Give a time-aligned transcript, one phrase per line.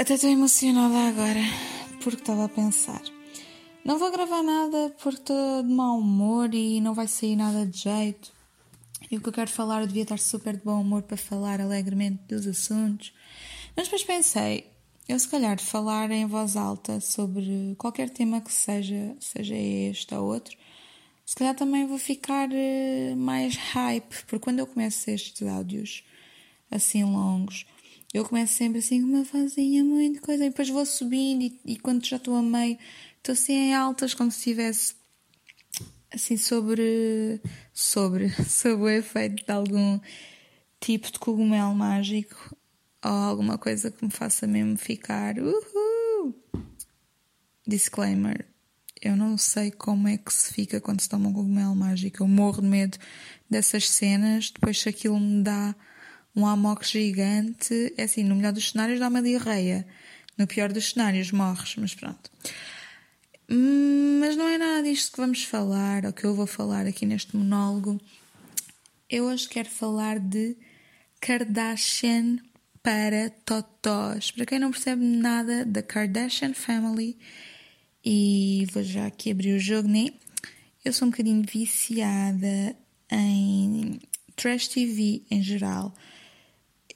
[0.00, 1.40] Até estou emocionada agora,
[2.04, 3.02] porque estava a pensar.
[3.84, 7.78] Não vou gravar nada porque estou de mau humor e não vai sair nada de
[7.78, 8.32] jeito.
[9.10, 11.60] E o que eu quero falar, eu devia estar super de bom humor para falar
[11.60, 13.12] alegremente dos assuntos.
[13.76, 14.70] Mas depois pensei,
[15.08, 20.32] eu se calhar falar em voz alta sobre qualquer tema que seja, seja este ou
[20.32, 20.56] outro,
[21.26, 26.04] se calhar também vou ficar eh, mais hype, porque quando eu começo estes áudios
[26.70, 27.66] assim longos,
[28.12, 31.76] eu começo sempre assim com uma vozinha muito coisa, e depois vou subindo e, e
[31.78, 32.78] quando já estou a meio,
[33.18, 34.94] estou assim em altas, como se estivesse
[36.12, 37.40] assim sobre,
[37.72, 40.00] sobre, sobre o efeito de algum
[40.80, 42.56] tipo de cogumelo mágico
[43.04, 46.34] ou alguma coisa que me faça mesmo ficar uhul.
[47.66, 48.46] Disclaimer.
[49.00, 52.22] Eu não sei como é que se fica quando se toma um cogumelo mágico.
[52.22, 52.98] Eu morro de medo
[53.48, 54.50] dessas cenas.
[54.50, 55.74] Depois, se aquilo me dá
[56.34, 57.92] um amok gigante.
[57.96, 59.86] É assim, no melhor dos cenários dá uma diarreia.
[60.36, 62.30] No pior dos cenários morres, mas pronto.
[64.20, 67.36] Mas não é nada disto que vamos falar, ou que eu vou falar aqui neste
[67.36, 68.00] monólogo.
[69.08, 70.56] Eu hoje quero falar de
[71.20, 72.38] Kardashian
[72.82, 74.30] para Totós.
[74.30, 77.18] Para quem não percebe nada da Kardashian Family,
[78.04, 80.10] e vou já aqui abrir o jogo, né?
[80.84, 82.76] Eu sou um bocadinho viciada
[83.10, 83.98] em
[84.36, 85.94] trash TV em geral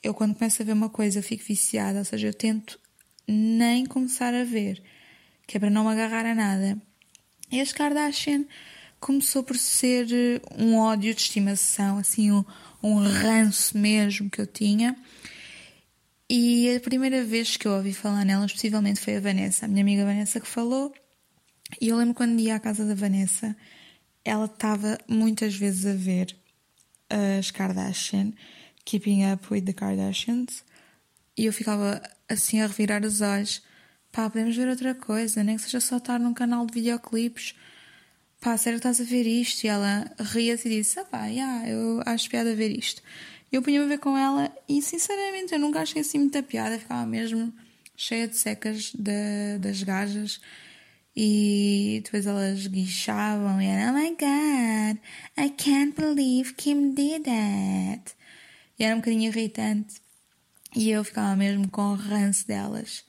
[0.02, 2.78] eu quando começo a ver uma coisa eu fico viciada, ou seja, eu tento
[3.26, 4.82] nem começar a ver,
[5.46, 6.76] que é para não me agarrar a nada.
[7.50, 8.44] E as Kardashian
[8.98, 12.44] começou por ser eh, um ódio de estimação, assim, um,
[12.82, 14.96] um ranço mesmo que eu tinha.
[16.28, 19.82] E a primeira vez que eu ouvi falar nelas, possivelmente foi a Vanessa, a minha
[19.82, 20.92] amiga Vanessa que falou.
[21.80, 23.54] E eu lembro quando ia à casa da Vanessa,
[24.24, 26.34] ela estava muitas vezes a ver
[27.10, 28.32] as Kardashian
[28.84, 30.62] Keeping Up with the Kardashians
[31.36, 33.62] e eu ficava assim a revirar os olhos.
[34.10, 37.54] Pá, podemos ver outra coisa, nem que seja só estar num canal de videoclipes.
[38.40, 39.64] Pá, sério que estás a ver isto?
[39.64, 43.02] E ela ria-se e disse: Ah, pá, yeah, eu acho piada ver isto.
[43.50, 46.78] Eu punha-me a ver com ela e, sinceramente, eu nunca achei assim muita piada.
[46.78, 47.52] Ficava mesmo
[47.96, 50.40] cheia de secas de, das gajas.
[51.14, 54.98] E depois elas guichavam e era: Oh my god,
[55.38, 58.14] I can't believe Kim did that.
[58.84, 60.02] Era um bocadinho irritante.
[60.74, 63.04] E eu ficava mesmo com o ranço delas.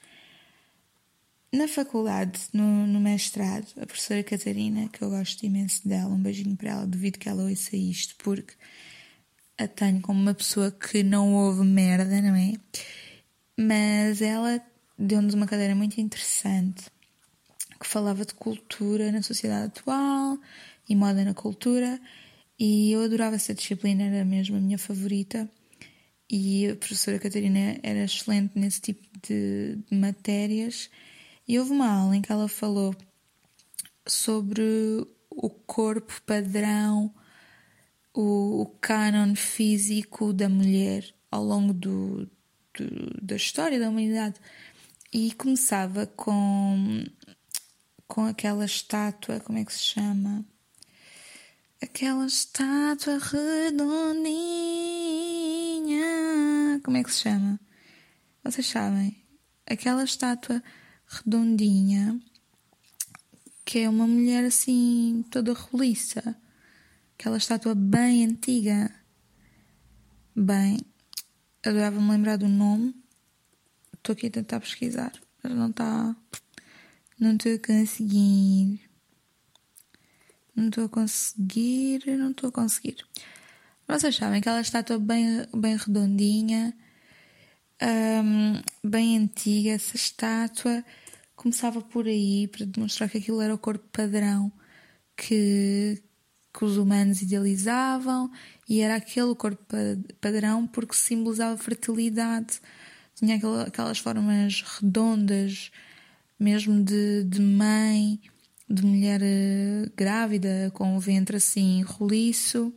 [1.52, 6.56] Na faculdade, no, no, mestrado, a professora Catarina, que eu gosto imenso dela, um beijinho
[6.56, 8.54] para ela, duvido que ela ouça isto, porque
[9.58, 12.54] a tenho como uma pessoa que não ouve merda, não é?
[13.58, 14.62] Mas ela
[14.98, 16.86] deu-nos uma cadeira muito interessante
[17.80, 20.38] que falava de cultura na sociedade atual
[20.88, 22.00] e moda na cultura
[22.58, 25.50] e eu adorava essa disciplina, era mesmo a minha favorita.
[26.30, 30.90] E a professora Catarina era excelente nesse tipo de, de matérias.
[31.48, 32.96] E houve uma aula em que ela falou
[34.08, 34.64] sobre
[35.30, 37.14] o corpo padrão,
[38.14, 42.30] o, o canon físico da mulher ao longo do,
[42.74, 44.40] do, da história da humanidade.
[45.12, 47.04] E começava com,
[48.08, 50.46] com aquela estátua, como é que se chama?
[51.82, 54.84] Aquela estátua redondinha.
[56.84, 57.60] Como é que se chama?
[58.44, 59.24] Vocês sabem?
[59.66, 60.62] Aquela estátua
[61.08, 62.20] redondinha
[63.66, 66.36] que é uma mulher assim toda roliça.
[67.18, 68.94] Aquela estátua bem antiga.
[70.36, 70.80] Bem,
[71.66, 72.94] adorava-me lembrar do nome.
[73.94, 76.16] Estou aqui a tentar pesquisar, mas não está.
[77.20, 78.82] Não estou a conseguir.
[80.56, 82.98] Não estou a conseguir, não estou a conseguir.
[83.88, 86.74] Vocês sabem que ela estátua bem, bem redondinha,
[87.82, 90.84] um, bem antiga, essa estátua
[91.36, 94.52] começava por aí para demonstrar que aquilo era o corpo padrão
[95.18, 96.02] que,
[96.54, 98.32] que os humanos idealizavam
[98.70, 99.66] e era aquele corpo
[100.22, 102.62] padrão porque simbolizava fertilidade,
[103.16, 105.72] tinha aquelas formas redondas,
[106.40, 108.20] mesmo de, de mãe
[108.70, 112.74] de mulher eh, grávida, com o ventre assim roliço,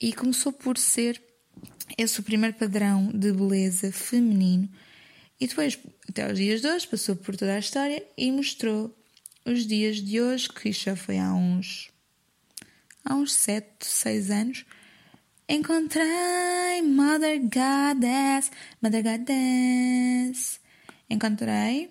[0.00, 1.22] e começou por ser
[1.96, 4.68] esse o primeiro padrão de beleza feminino,
[5.40, 5.78] e depois,
[6.08, 8.96] até os dias de hoje, passou por toda a história e mostrou
[9.44, 11.90] os dias de hoje, que já foi há uns.
[13.04, 14.64] há uns 7, 6 anos.
[15.48, 18.50] Encontrei Mother Goddess,
[18.82, 20.58] Mother Goddess.
[21.08, 21.90] Encontrei,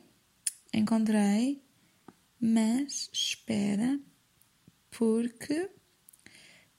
[0.74, 1.66] encontrei
[2.40, 4.00] mas espera,
[4.92, 5.69] porque.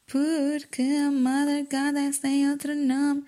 [0.07, 3.25] Porque a Mother Goddess tem outro nome.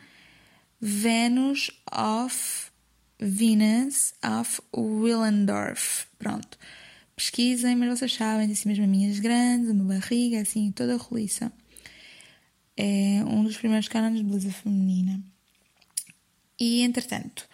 [0.80, 2.70] Venus of
[3.18, 6.06] Venus of Willendorf.
[6.18, 6.56] Pronto.
[7.16, 11.52] Pesquisem, mas vocês sabem, disse assim mesmo minhas grandes, uma barriga assim, toda roliça.
[12.76, 15.20] É um dos primeiros cânones de beleza feminina.
[16.60, 17.48] E entretanto,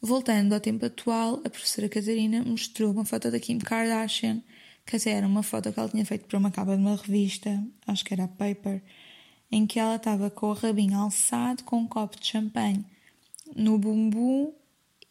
[0.00, 4.42] voltando ao tempo atual, a professora Catarina mostrou uma foto da Kim Kardashian,
[4.86, 7.62] que até era uma foto que ela tinha feito para uma capa de uma revista,
[7.86, 8.82] acho que era a Paper,
[9.50, 12.84] em que ela estava com o rabinho alçado com um copo de champanhe
[13.54, 14.52] no bumbum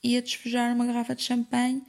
[0.01, 1.83] e a despejar uma garrafa de champanhe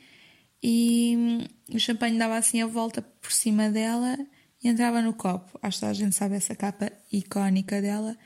[0.62, 4.18] e hum, o champanhe dava assim a volta por cima dela
[4.62, 5.58] e entrava no copo.
[5.62, 8.16] Acho que a gente sabe essa capa icónica dela.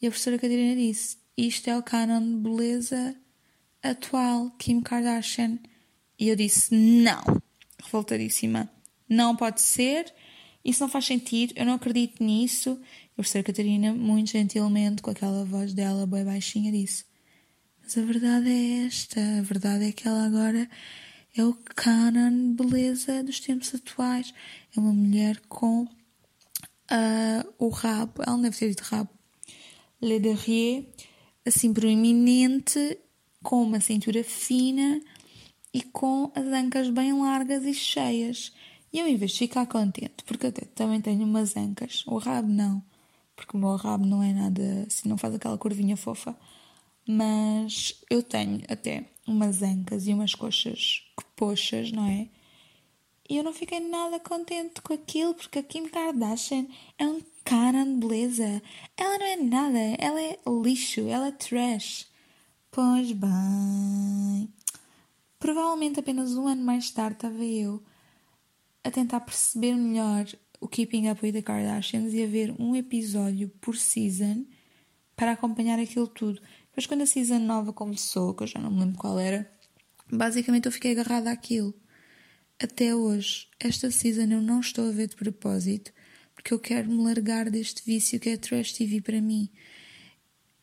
[0.00, 3.16] E a professora Catarina disse: Isto é o canon de beleza
[3.82, 5.58] atual, Kim Kardashian.
[6.18, 7.24] E eu disse: Não,
[7.82, 8.70] revoltadíssima,
[9.12, 10.12] não pode ser.
[10.64, 12.80] Isso não faz sentido, eu não acredito nisso.
[13.18, 17.04] E a Catarina, muito gentilmente, com aquela voz dela bem baixinha, disse:
[17.82, 20.68] Mas a verdade é esta, a verdade é que ela agora
[21.36, 24.32] é o canon beleza dos tempos atuais.
[24.76, 29.10] É uma mulher com uh, o rabo, ela não deve ter dito rabo,
[30.00, 30.20] le
[31.44, 32.98] assim proeminente,
[33.42, 35.00] com uma cintura fina
[35.74, 38.52] e com as ancas bem largas e cheias.
[38.92, 42.48] E eu, em vez de ficar contente, porque até também tenho umas ancas, o rabo
[42.48, 42.82] não,
[43.34, 46.36] porque o meu rabo não é nada assim, não faz aquela curvinha fofa,
[47.08, 52.28] mas eu tenho até umas ancas e umas coxas que poxas, não é?
[53.28, 56.66] E eu não fiquei nada contente com aquilo, porque a Kim Kardashian
[56.98, 58.62] é um cara de beleza.
[58.96, 62.08] Ela não é nada, ela é lixo, ela é trash.
[62.70, 64.48] Pois bem.
[65.38, 67.82] Provavelmente apenas um ano mais tarde estava eu
[68.84, 70.26] a tentar perceber melhor
[70.60, 74.44] o Keeping Up with the Kardashians e a ver um episódio por season
[75.16, 76.40] para acompanhar aquilo tudo.
[76.68, 79.50] Depois, quando a season nova começou, que eu já não me lembro qual era,
[80.10, 81.74] basicamente eu fiquei agarrada àquilo.
[82.60, 85.92] Até hoje, esta season eu não estou a ver de propósito,
[86.34, 89.50] porque eu quero me largar deste vício que é Trash TV para mim.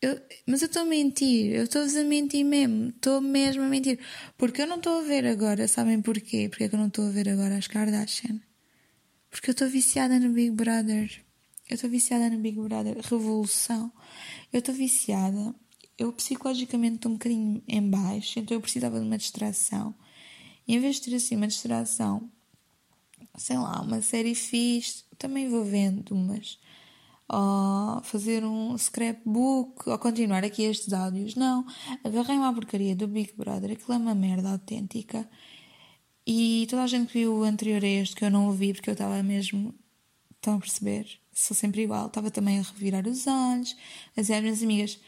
[0.02, 3.98] Eu, mas eu estou a mentir, eu estou a mentir mesmo, estou mesmo a mentir.
[4.38, 6.48] Porque eu não estou a ver agora, sabem porquê?
[6.48, 8.40] Porque é que eu não estou a ver agora as Kardashian?
[9.30, 11.22] Porque eu estou viciada no Big Brother.
[11.68, 12.96] Eu estou viciada no Big Brother.
[12.98, 13.92] Revolução.
[14.50, 15.54] Eu estou viciada.
[15.98, 19.94] Eu psicologicamente estou um bocadinho em baixo, então eu precisava de uma distração.
[20.66, 22.30] E em vez de ter assim uma distração,
[23.36, 26.58] sei lá, uma série fixe, também vou vendo umas
[27.32, 31.36] ou fazer um scrapbook, ou continuar aqui estes áudios.
[31.36, 31.64] Não,
[32.02, 35.28] agarrei-me à porcaria do Big Brother, aquilo é uma merda autêntica.
[36.26, 38.90] E toda a gente que viu o anterior a este, que eu não ouvi porque
[38.90, 39.74] eu estava mesmo.
[40.36, 41.06] Estão a perceber?
[41.32, 42.06] Sou sempre igual.
[42.06, 43.76] Estava também a revirar os olhos,
[44.16, 45.00] a dizer às minhas amigas: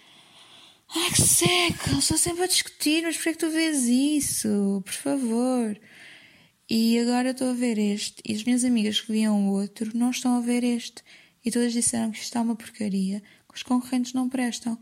[0.95, 4.83] Ai que seca, estou sempre a discutir, mas porquê é que tu vês isso?
[4.85, 5.81] Por favor.
[6.71, 10.11] E agora estou a ver este, e as minhas amigas que viam o outro não
[10.11, 11.03] estão a ver este
[11.45, 14.79] e todas disseram que isto está uma porcaria, que os concorrentes não prestam.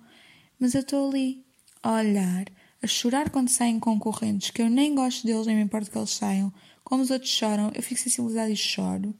[0.58, 1.44] Mas eu estou ali,
[1.82, 2.46] a olhar,
[2.82, 6.10] a chorar quando saem concorrentes, que eu nem gosto deles, nem me importa que eles
[6.10, 6.52] saiam.
[6.84, 9.14] Como os outros choram, eu fico sensibilizada e choro.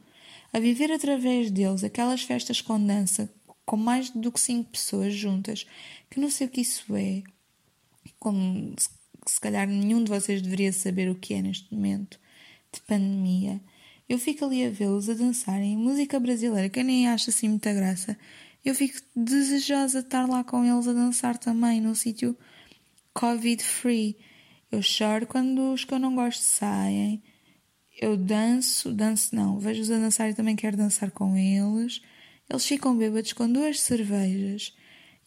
[0.52, 3.32] A viver através deles aquelas festas com dança,
[3.64, 5.66] com mais do que cinco pessoas juntas,
[6.10, 7.22] que não sei o que isso é.
[8.18, 8.74] Como
[9.26, 12.18] se calhar nenhum de vocês deveria saber o que é neste momento
[12.72, 13.60] de pandemia.
[14.10, 17.72] Eu fico ali a vê-los a dançarem música brasileira, que eu nem acho assim muita
[17.72, 18.18] graça.
[18.64, 22.36] Eu fico desejosa de estar lá com eles a dançar também, num sítio
[23.14, 24.16] Covid-free.
[24.72, 27.22] Eu choro quando os que eu não gosto saem.
[28.00, 32.02] Eu danço, danço não, vejo-os a dançar e também quero dançar com eles.
[32.48, 34.76] Eles ficam bêbados com duas cervejas.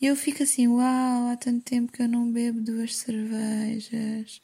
[0.02, 4.42] E eu fico assim, uau, há tanto tempo que eu não bebo duas cervejas.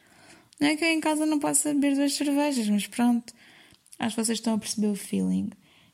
[0.62, 3.34] Não é que eu em casa não possa beber duas cervejas, mas pronto.
[4.00, 5.50] Acho que vocês estão a perceber o feeling.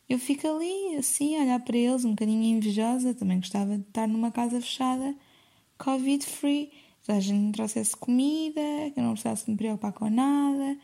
[0.07, 3.15] Eu fico ali, assim, a olhar para eles, um bocadinho invejosa.
[3.15, 5.15] Também gostava de estar numa casa fechada,
[5.79, 6.71] Covid-free.
[7.03, 8.61] Que a gente me trouxesse comida,
[8.93, 10.77] que eu não precisasse me preocupar com nada.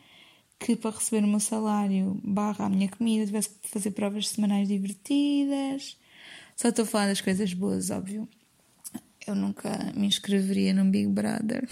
[0.58, 4.68] Que para receber o meu salário, barra a minha comida, tivesse que fazer provas semanais
[4.68, 5.96] divertidas.
[6.56, 8.28] Só estou a falar das coisas boas, óbvio.
[9.26, 11.68] Eu nunca me inscreveria num Big Brother.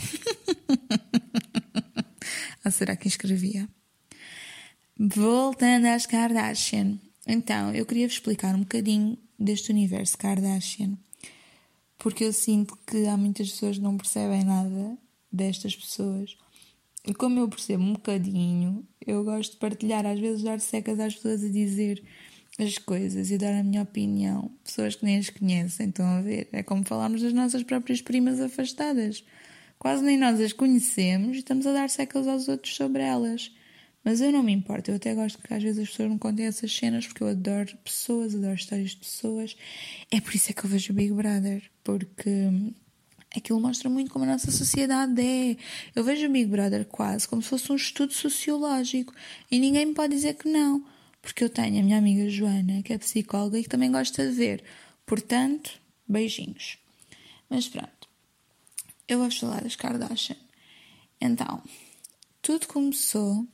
[2.65, 3.69] ah, será que inscrevia?
[5.03, 6.99] Voltando às Kardashian.
[7.27, 10.93] Então, eu queria vos explicar um bocadinho deste universo Kardashian,
[11.97, 14.99] porque eu sinto que há muitas pessoas que não percebem nada
[15.33, 16.37] destas pessoas.
[17.07, 21.15] E como eu percebo um bocadinho, eu gosto de partilhar, às vezes dar secas às
[21.15, 22.05] pessoas a dizer
[22.59, 24.51] as coisas e dar a minha opinião.
[24.63, 26.51] Pessoas que nem as conhecem, estão a ver?
[26.53, 29.25] É como falarmos das nossas próprias primas afastadas.
[29.79, 33.51] quase nem nós as conhecemos e estamos a dar secas aos outros sobre elas.
[34.03, 36.47] Mas eu não me importo, eu até gosto que às vezes as pessoas me contem
[36.47, 39.57] essas cenas porque eu adoro pessoas, adoro histórias de pessoas.
[40.11, 42.31] É por isso é que eu vejo o Big Brother, porque
[43.37, 45.57] aquilo mostra muito como a nossa sociedade é.
[45.95, 49.13] Eu vejo o Big Brother quase como se fosse um estudo sociológico
[49.51, 50.83] e ninguém me pode dizer que não,
[51.21, 54.33] porque eu tenho a minha amiga Joana, que é psicóloga e que também gosta de
[54.33, 54.65] ver.
[55.05, 55.79] Portanto,
[56.09, 56.79] beijinhos.
[57.51, 58.09] Mas pronto,
[59.07, 60.37] eu vou falar das Kardashian.
[61.21, 61.63] Então,
[62.41, 63.47] tudo começou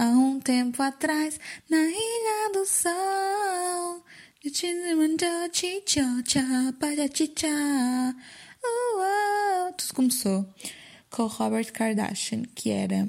[0.00, 1.38] há um tempo atrás
[1.68, 4.02] na Ilha do Sol.
[9.76, 10.48] Tudo começou
[11.10, 13.06] com o Robert Kardashian, que era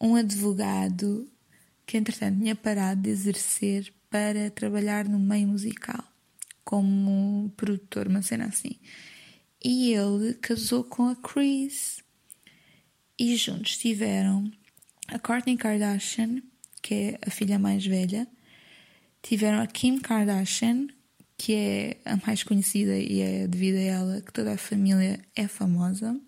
[0.00, 1.30] um advogado
[1.86, 6.02] que, entretanto, tinha parado de exercer para trabalhar no meio musical,
[6.64, 8.80] como produtor, uma cena assim.
[9.62, 12.02] E ele casou com a Chris.
[13.16, 14.50] E juntos tiveram
[15.12, 16.42] a Kourtney Kardashian,
[16.80, 18.26] que é a filha mais velha,
[19.22, 20.88] tiveram a Kim Kardashian,
[21.36, 25.48] que é a mais conhecida e é devido a ela que toda a família é
[25.48, 26.18] famosa.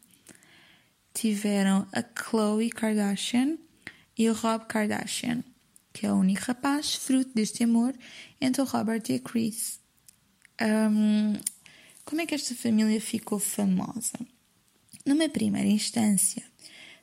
[1.14, 3.58] Tiveram a Khloe Kardashian
[4.18, 5.44] e o Rob Kardashian,
[5.92, 7.94] que é o único rapaz fruto deste amor
[8.40, 9.80] entre o Robert e a Chris.
[10.60, 11.34] Um,
[12.04, 14.18] como é que esta família ficou famosa?
[15.04, 16.42] Numa primeira instância,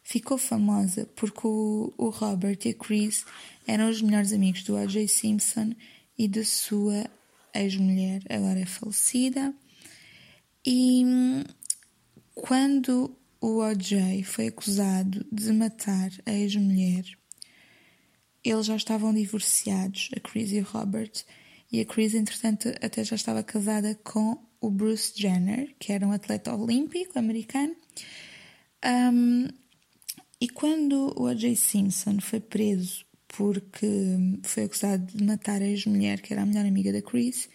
[0.10, 3.24] ficou famosa porque o, o Robert e a Chris
[3.68, 5.08] eram os melhores amigos do O.J.
[5.08, 5.72] Simpson
[6.18, 7.06] e da sua
[7.54, 9.54] ex-mulher, agora é falecida.
[10.66, 11.06] E
[12.34, 14.24] quando o O.J.
[14.24, 17.06] foi acusado de matar a ex-mulher,
[18.44, 21.12] eles já estavam divorciados, a Chris e o Robert,
[21.72, 26.12] e a Chris, entretanto, até já estava casada com o Bruce Jenner, que era um
[26.12, 27.76] atleta olímpico americano.
[28.84, 29.48] Um,
[30.42, 31.56] e quando o O.J.
[31.56, 33.88] Simpson foi preso porque
[34.44, 37.48] foi acusado de matar a ex-mulher, que era a melhor amiga da Chris,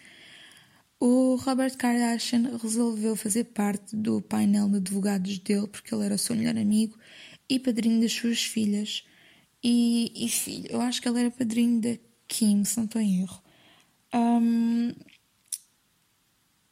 [0.99, 6.17] o Robert Kardashian resolveu fazer parte do painel de advogados dele, porque ele era o
[6.17, 6.97] seu melhor amigo
[7.49, 9.03] e padrinho das suas filhas.
[9.61, 13.21] E, e filho, eu acho que ele era padrinho da Kim, se não estou em
[13.21, 13.43] erro.
[14.13, 14.93] Um,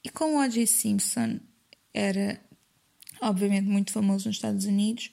[0.03, 0.65] e como o O.J.
[0.65, 1.39] Simpson
[1.93, 2.39] era,
[3.22, 5.12] obviamente, muito famoso nos Estados Unidos,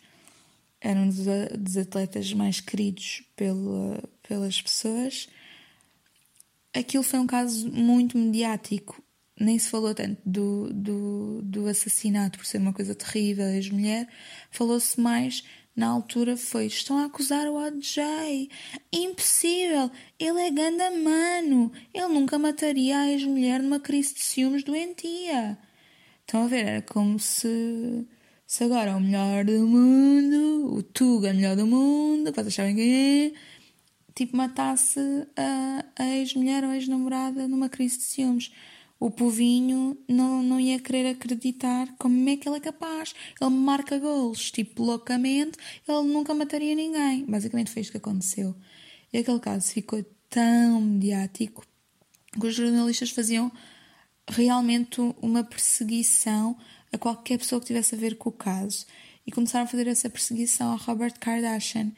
[0.80, 5.28] era um dos atletas mais queridos pela, pelas pessoas.
[6.72, 9.02] Aquilo foi um caso muito mediático.
[9.38, 14.08] Nem se falou tanto do, do, do assassinato por ser uma coisa terrível, ex-mulher.
[14.50, 15.42] Falou-se mais,
[15.74, 18.48] na altura, foi: estão a acusar o OJ.
[18.92, 19.90] Impossível!
[20.18, 21.72] Ele é ganda mano!
[21.92, 25.58] Ele nunca mataria a ex-mulher numa crise de ciúmes doentia.
[26.20, 26.66] Estão a ver?
[26.66, 28.06] Era como se
[28.50, 32.52] se agora é o melhor do mundo, o Tuga é o melhor do mundo, vocês
[32.52, 33.32] sabem quem é,
[34.12, 34.98] tipo, matasse
[35.36, 38.50] a, a ex-mulher ou ex-namorada numa crise de ciúmes.
[38.98, 43.14] O povinho não, não ia querer acreditar como é que ele é capaz.
[43.40, 47.24] Ele marca gols, tipo, loucamente, ele nunca mataria ninguém.
[47.26, 48.56] Basicamente foi isto que aconteceu.
[49.12, 51.64] E aquele caso ficou tão mediático
[52.32, 53.52] que os jornalistas faziam
[54.28, 56.56] realmente uma perseguição
[56.92, 58.86] a qualquer pessoa que tivesse a ver com o caso
[59.26, 61.92] e começaram a fazer essa perseguição a Robert Kardashian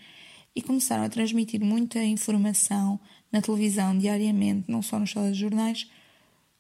[0.54, 5.88] e começaram a transmitir muita informação na televisão diariamente, não só nos telejornais,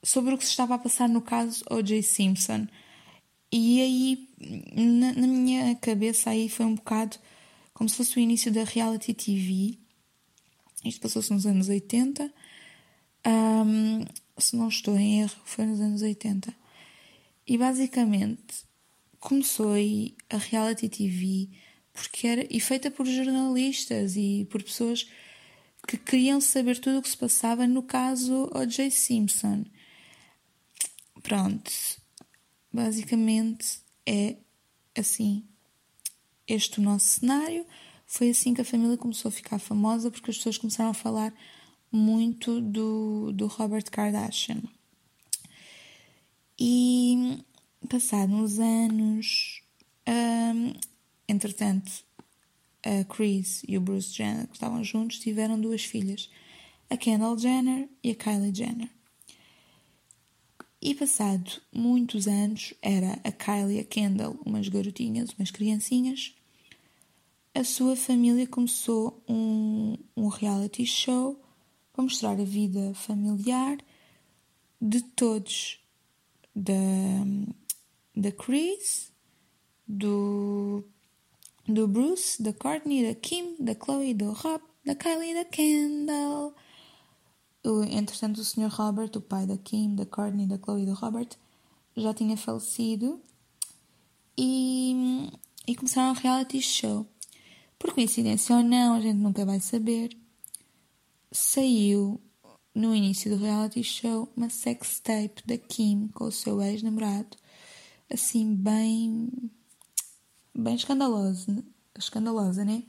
[0.02, 2.02] sobre o que se estava a passar no caso O.J.
[2.02, 2.66] Simpson.
[3.52, 4.28] E aí,
[4.74, 7.18] na, na, minha cabeça, aí foi um bocado
[7.74, 9.78] como se fosse o início da reality TV.
[10.82, 12.32] Isto passou-se nos anos 80.
[13.26, 14.04] Um,
[14.38, 16.61] se não estou em erro, foi nos anos 80.
[17.46, 18.64] E basicamente
[19.18, 21.48] começou aí a reality TV
[21.92, 25.06] porque era e feita por jornalistas e por pessoas
[25.86, 28.90] que queriam saber tudo o que se passava no caso O.J.
[28.90, 29.64] Simpson.
[31.22, 31.70] Pronto,
[32.72, 34.36] basicamente é
[34.96, 35.44] assim
[36.46, 37.66] este o nosso cenário.
[38.06, 41.32] Foi assim que a família começou a ficar famosa porque as pessoas começaram a falar
[41.90, 44.62] muito do, do Robert Kardashian.
[46.64, 47.44] E
[47.88, 49.62] passados uns anos,
[50.08, 50.72] um,
[51.26, 51.90] entretanto,
[52.84, 56.30] a Chris e o Bruce Jenner, que estavam juntos, tiveram duas filhas,
[56.88, 58.88] a Kendall Jenner e a Kylie Jenner.
[60.80, 66.32] E passado muitos anos, era a Kylie e a Kendall umas garotinhas, umas criancinhas,
[67.56, 71.42] a sua família começou um, um reality show
[71.92, 73.78] para mostrar a vida familiar
[74.80, 75.81] de todos
[76.54, 76.72] da,
[78.16, 79.12] da Chris,
[79.86, 80.84] do,
[81.66, 86.54] do Bruce, da Courtney, da Kim, da Chloe, do Rob, da Kylie e da Kendall.
[87.64, 88.68] O, entretanto, o Sr.
[88.68, 91.28] Robert, o pai da Kim, da Courtney, da Chloe e do Robert,
[91.96, 93.20] já tinha falecido
[94.36, 95.30] e,
[95.66, 97.06] e começaram um reality show.
[97.78, 100.16] Por coincidência ou não, a gente nunca vai saber.
[101.30, 102.20] Saiu
[102.74, 107.36] no início do reality show uma sex tape da Kim com o seu ex-namorado,
[108.12, 109.30] assim, bem.
[110.54, 111.64] bem escandalosa,
[111.96, 112.82] escandalosa, né?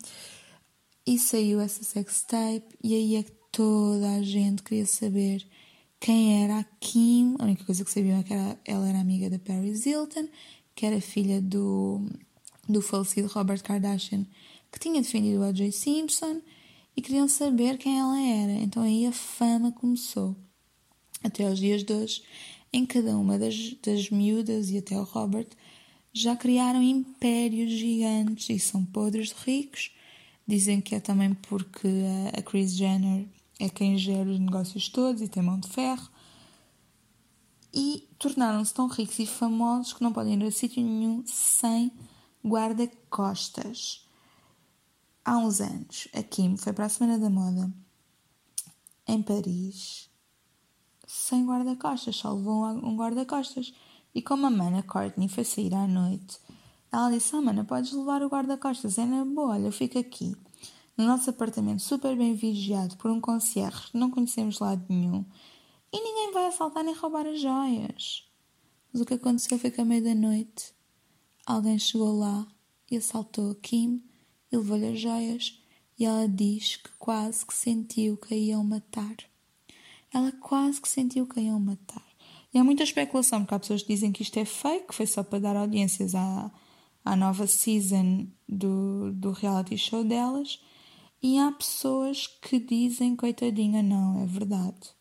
[1.05, 5.45] E saiu essa sex tape, e aí é que toda a gente queria saber
[5.99, 7.35] quem era a Kim.
[7.39, 10.27] A única coisa que sabiam é que era, ela era amiga da Paris Hilton,
[10.73, 12.09] que era filha do,
[12.67, 14.25] do falecido Robert Kardashian,
[14.71, 15.71] que tinha defendido o O.J.
[15.71, 16.41] Simpson
[16.95, 18.51] e queriam saber quem ela era.
[18.51, 20.35] Então aí a fama começou.
[21.23, 22.23] Até aos dias de hoje,
[22.71, 25.47] em cada uma das, das miúdas e até o Robert
[26.11, 29.91] já criaram impérios gigantes e são podres de ricos.
[30.45, 31.87] Dizem que é também porque
[32.37, 33.25] a Kris Jenner
[33.59, 36.09] é quem gera os negócios todos e tem mão de ferro.
[37.73, 41.91] E tornaram-se tão ricos e famosos que não podem ir a sítio nenhum sem
[42.45, 44.02] guarda-costas
[45.23, 47.71] há uns anos, a Kim foi para a Semana da Moda
[49.07, 50.09] em Paris
[51.05, 53.73] sem guarda-costas, só levou um guarda-costas.
[54.15, 56.39] E como a mana Courtney foi sair à noite,
[56.91, 60.35] ela disse: Ah, mana, podes levar o guarda-costas, é na boa, olha, eu fico aqui,
[60.97, 65.25] no nosso apartamento, super bem vigiado por um concierge, não conhecemos lado nenhum,
[65.91, 68.27] e ninguém vai assaltar nem roubar as joias.
[68.91, 70.73] Mas o que aconteceu foi que à meia-da-noite
[71.45, 72.47] alguém chegou lá
[72.89, 74.03] e assaltou a Kim
[74.53, 75.59] e levou-lhe as joias
[75.97, 79.15] e ela diz que quase que sentiu que a iam matar.
[80.13, 82.05] Ela quase que sentiu que a iam matar.
[82.53, 85.07] E há muita especulação, porque há pessoas que dizem que isto é fake, que foi
[85.07, 86.51] só para dar audiências à,
[87.03, 90.61] à nova season do, do reality show delas.
[91.21, 94.91] E há pessoas que dizem, coitadinha, não, é verdade.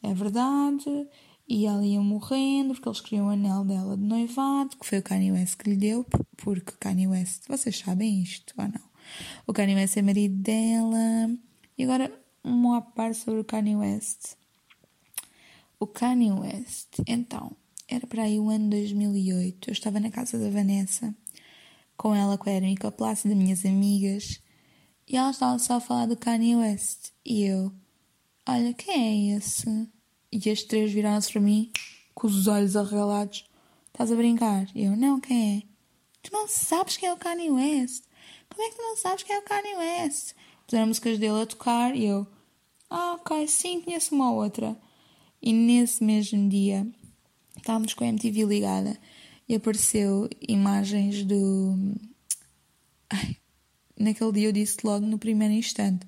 [0.00, 1.08] É verdade,
[1.48, 5.02] e ela ia morrendo porque eles queriam o anel dela de noivado, que foi o
[5.02, 6.04] Kanye West que lhe deu,
[6.36, 8.86] porque Kanye West, vocês sabem isto ou não?
[9.46, 11.30] O Kanye West é marido dela.
[11.78, 14.34] E agora, uma parte sobre o Kanye West.
[15.78, 17.56] O Kanye West, então,
[17.86, 19.70] era para aí o ano 2008.
[19.70, 21.14] Eu estava na casa da Vanessa,
[21.96, 24.40] com ela, com a Erin e com a Plácida, minhas amigas,
[25.08, 27.10] e ela estava só a falar do Kanye West.
[27.24, 27.72] E eu,
[28.48, 29.88] olha, quem é esse?
[30.30, 31.70] E as três viraram-se para mim
[32.14, 33.44] com os olhos arregalados.
[33.88, 34.68] Estás a brincar?
[34.74, 35.62] E eu, não, quem é?
[36.22, 38.04] Tu não sabes quem é o Kanye West?
[38.48, 40.34] Como é que tu não sabes quem é o Kanye West?
[40.66, 42.26] Puseram músicas dele a tocar e eu,
[42.90, 44.76] ah, ok, sim, conheço uma ou outra.
[45.40, 46.86] E nesse mesmo dia
[47.56, 48.98] estávamos com a MTV ligada
[49.48, 51.94] e apareceu imagens do.
[53.10, 53.36] Ai,
[53.96, 56.06] naquele dia eu disse logo no primeiro instante,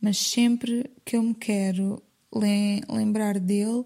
[0.00, 3.84] mas sempre que eu me quero lembrar dele,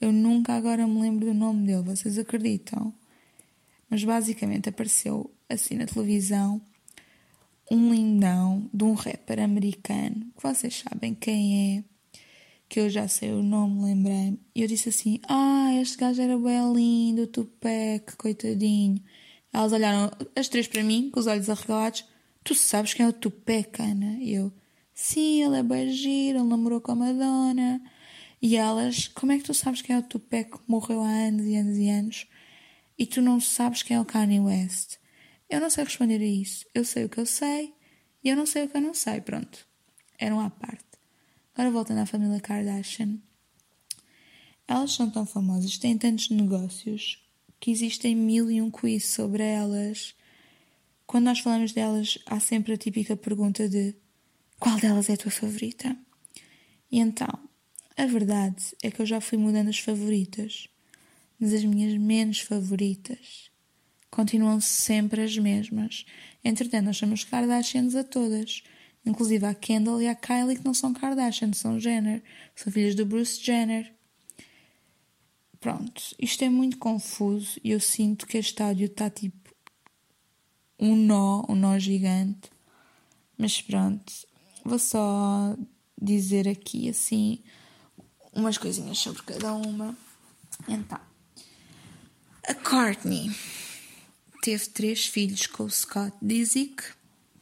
[0.00, 2.92] eu nunca agora me lembro do nome dele, vocês acreditam?
[3.90, 6.60] Mas basicamente apareceu assim na televisão
[7.70, 11.84] um lindão de um rapper americano, que vocês sabem quem é,
[12.68, 14.38] que eu já sei o nome, lembrei-me.
[14.54, 19.02] E eu disse assim: Ah, este gajo era bem lindo, Tupac, coitadinho.
[19.52, 22.04] Elas olharam as três para mim, com os olhos arregalados.
[22.44, 24.18] Tu sabes quem é o Tupac, Ana?
[24.20, 24.52] E eu:
[25.00, 27.80] Sim, ele é bem giro, ele namorou com a Madonna.
[28.42, 31.46] E elas, como é que tu sabes quem é o Tupac que morreu há anos
[31.46, 32.26] e anos e anos
[32.98, 34.96] e tu não sabes quem é o Kanye West?
[35.48, 36.66] Eu não sei responder a isso.
[36.74, 37.72] Eu sei o que eu sei
[38.24, 39.20] e eu não sei o que eu não sei.
[39.20, 39.64] Pronto.
[40.18, 40.84] Era uma parte.
[41.54, 43.18] Agora voltando à família Kardashian.
[44.66, 47.24] Elas são tão famosas, têm tantos negócios,
[47.60, 50.12] que existem mil e um quiz sobre elas.
[51.06, 53.94] Quando nós falamos delas, há sempre a típica pergunta de
[54.58, 55.96] qual delas é a tua favorita?
[56.90, 57.28] E então,
[57.96, 60.68] a verdade é que eu já fui mudando as favoritas,
[61.38, 63.50] mas as minhas menos favoritas
[64.10, 66.04] continuam sempre as mesmas.
[66.44, 68.62] Entretanto, nós chamamos Kardashians a todas,
[69.04, 72.22] inclusive a Kendall e a Kylie, que não são Kardashian, são Jenner,
[72.54, 73.92] são filhas do Bruce Jenner.
[75.60, 79.54] Pronto, isto é muito confuso e eu sinto que este áudio está tipo
[80.78, 82.50] um nó, um nó gigante.
[83.36, 84.12] Mas pronto,
[84.68, 85.56] Vou só
[85.98, 87.42] dizer aqui assim
[88.34, 89.96] umas coisinhas sobre cada uma.
[90.68, 91.00] Então,
[92.46, 93.34] a Courtney
[94.42, 96.82] teve três filhos com o Scott Disick,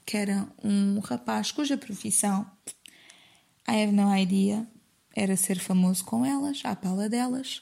[0.05, 2.49] que era um rapaz cuja profissão
[3.69, 4.65] I have no idea
[5.12, 7.61] era ser famoso com elas, à pala delas.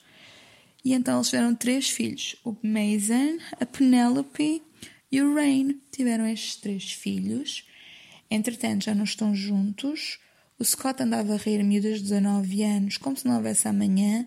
[0.84, 4.62] E então eles tiveram três filhos: o Mason, a Penelope
[5.10, 5.80] e o Rain.
[5.90, 7.64] Tiveram estes três filhos.
[8.34, 10.18] Entretanto, já não estão juntos.
[10.58, 14.26] O Scott andava a rir miúdas de 19 anos, como se não houvesse amanhã.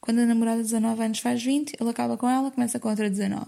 [0.00, 3.10] Quando a namorada de 19 anos faz 20, ele acaba com ela, começa com outra
[3.10, 3.44] 19.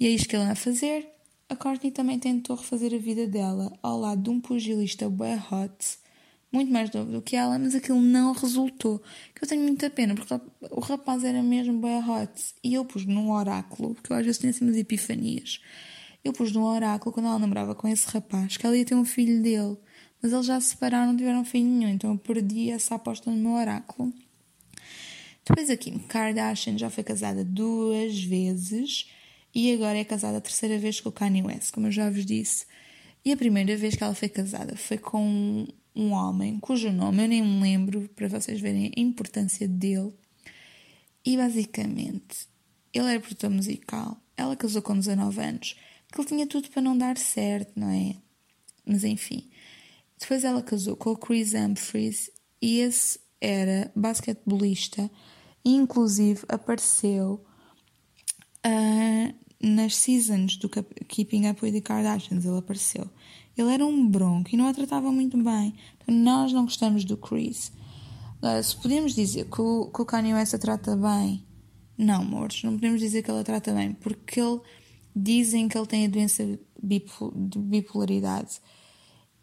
[0.00, 1.06] E é isto que ele anda a fazer.
[1.48, 5.98] A Courtney também tentou refazer a vida dela ao lado de um pugilista bué hot,
[6.50, 9.00] muito mais novo do que ela, mas aquilo não resultou.
[9.32, 10.34] Que eu tenho muita pena, porque
[10.72, 12.32] o rapaz era mesmo bué hot.
[12.64, 15.60] E eu pus num oráculo, porque eu às vezes tenho assim umas epifanias.
[16.22, 19.04] Eu pus num oráculo, quando ela namorava com esse rapaz, que ela ia ter um
[19.04, 19.76] filho dele.
[20.22, 23.36] Mas eles já se separaram, não tiveram filho nenhum, então eu perdi essa aposta no
[23.36, 24.12] meu oráculo.
[25.46, 29.10] Depois a Kim Kardashian já foi casada duas vezes
[29.54, 32.24] e agora é casada a terceira vez com o Kanye West, como eu já vos
[32.24, 32.66] disse.
[33.24, 37.28] E a primeira vez que ela foi casada foi com um homem cujo nome eu
[37.28, 40.12] nem me lembro, para vocês verem a importância dele.
[41.24, 42.46] E basicamente,
[42.92, 45.76] ele era produtor musical, ela casou com 19 anos,
[46.12, 48.16] que ele tinha tudo para não dar certo, não é?
[48.84, 49.48] Mas enfim.
[50.18, 55.10] Depois ela casou com o Chris Humphries e esse era basquetebolista
[55.64, 57.44] e inclusive apareceu
[58.66, 63.08] uh, nas seasons do Keeping Up with the Kardashians, ele apareceu.
[63.56, 65.74] Ele era um bronco e não a tratava muito bem.
[65.98, 67.72] Então, nós não gostamos do Chris.
[68.62, 71.44] Se podemos dizer que o, que o Kanye West a trata bem,
[71.98, 74.60] não, amores, não podemos dizer que ele a trata bem, porque ele
[75.22, 78.60] dizem que ele tem a doença de bipolaridade.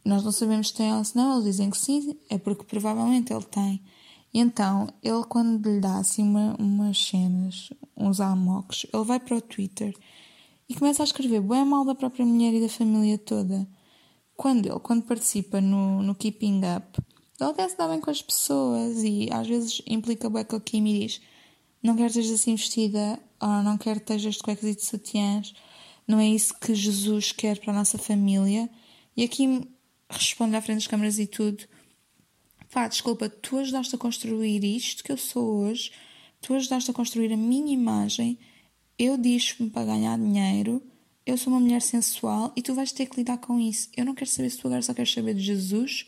[0.03, 3.33] Nós não sabemos se tem ou se não, eles dizem que sim, é porque provavelmente
[3.33, 3.83] ele tem.
[4.33, 9.37] E então, ele quando lhe dá assim uma, umas cenas, uns amocos, ele vai para
[9.37, 9.93] o Twitter
[10.69, 13.67] e começa a escrever bem mal da própria mulher e da família toda.
[14.35, 16.99] Quando ele, quando participa no, no Keeping Up,
[17.39, 20.61] ele até se dá bem com as pessoas e às vezes implica bem com a
[20.61, 21.21] Kim e diz
[21.81, 24.83] não quero que estejas assim vestida, ou não quero que estejas de cuecas e de
[24.83, 25.53] sutiãs,
[26.07, 28.69] não é isso que Jesus quer para a nossa família.
[29.15, 29.67] E a Kim
[30.09, 31.67] responde à frente das câmaras e tudo
[32.71, 35.91] pá, desculpa, tu ajudaste a construir isto que eu sou hoje,
[36.41, 38.37] tu ajudaste a construir a minha imagem,
[38.97, 40.81] eu disse-me para ganhar dinheiro,
[41.25, 43.89] eu sou uma mulher sensual e tu vais ter que lidar com isso.
[43.95, 46.05] Eu não quero saber se tu agora só queres saber de Jesus,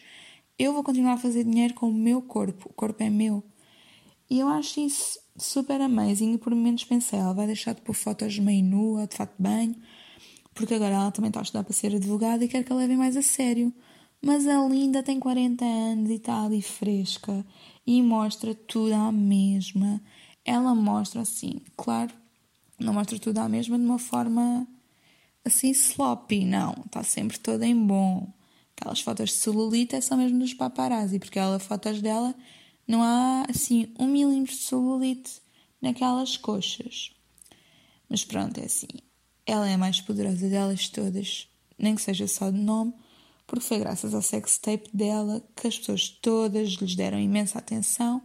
[0.58, 3.44] eu vou continuar a fazer dinheiro com o meu corpo, o corpo é meu.
[4.30, 7.94] E eu acho isso super amazing e por momentos pensei, ela vai deixar de pôr
[7.94, 9.76] fotos meio nua, de fato de banho,
[10.54, 12.98] porque agora ela também está a estudar para ser advogada e quer que a levem
[12.98, 13.74] mais a sério.
[14.22, 17.46] Mas a Linda tem 40 anos e está ali fresca
[17.88, 20.02] e mostra tudo à mesma.
[20.44, 22.12] Ela mostra assim, claro,
[22.78, 24.68] não mostra tudo à mesma de uma forma
[25.46, 26.76] assim sloppy, não.
[26.86, 28.28] Está sempre toda em bom.
[28.76, 32.36] Aquelas fotos de celulite são mesmo dos paparazzi, porque aquelas fotos dela
[32.90, 35.42] não há assim um milímetro de celulite
[35.82, 37.12] naquelas coxas.
[38.10, 38.88] Mas pronto, é assim.
[39.46, 41.48] Ela é a mais poderosa delas todas,
[41.78, 42.94] nem que seja só de nome
[43.50, 48.22] porque foi graças ao sextape dela que as pessoas todas lhes deram imensa atenção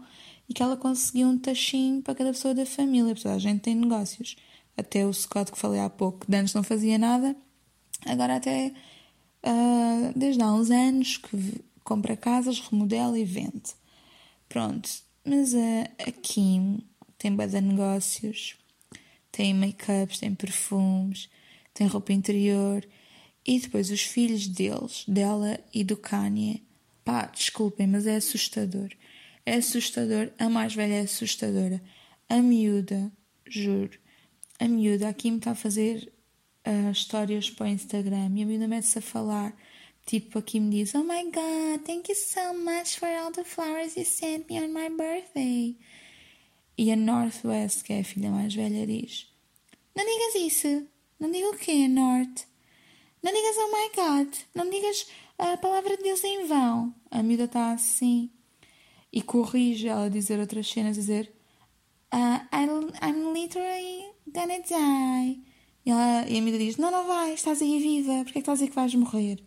[0.46, 3.62] e que ela conseguiu um tachinho para cada pessoa da família, porque toda a gente
[3.62, 4.36] tem negócios.
[4.76, 7.34] Até o Scott que falei há pouco, que antes não fazia nada,
[8.04, 8.74] agora até
[9.46, 13.72] uh, desde há uns anos que compra casas, remodela e vende.
[14.48, 14.88] Pronto,
[15.24, 16.78] mas a, a Kim
[17.18, 18.56] tem bada negócios,
[19.32, 21.28] tem make-ups, tem perfumes,
[21.72, 22.86] tem roupa interior
[23.46, 26.62] e depois os filhos deles, dela e do Kanye.
[27.04, 28.90] Pá, desculpem, mas é assustador.
[29.44, 30.30] É assustador.
[30.38, 31.82] A mais velha é assustadora.
[32.28, 33.12] A miúda,
[33.46, 33.98] juro.
[34.58, 36.10] A miúda aqui me está a fazer
[36.66, 39.54] uh, histórias para o Instagram e a miúda mete-se a falar.
[40.06, 43.96] Tipo, aqui me diz: Oh my god, thank you so much for all the flowers
[43.96, 45.76] you sent me on my birthday.
[46.76, 49.26] E a Northwest, que é a filha mais velha, diz:
[49.96, 50.86] Não digas isso.
[51.18, 52.44] Não diga o quê, North?
[53.22, 55.06] Não digas oh my God, não digas
[55.38, 56.94] a palavra de Deus em vão.
[57.10, 58.30] A miúda está assim.
[59.10, 61.32] E corrige ela a dizer outras cenas, dizer
[62.12, 65.42] uh, I'm literally gonna die.
[65.86, 68.38] E, ela, e a miúda diz, não, não vai, estás aí viva, porque é que
[68.40, 69.42] estás a dizer que vais morrer?